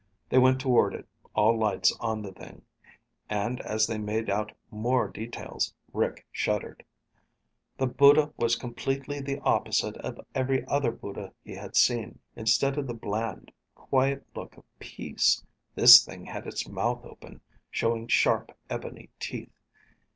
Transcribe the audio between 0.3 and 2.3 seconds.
went toward it, all lights on